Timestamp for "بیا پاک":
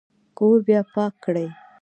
0.67-1.13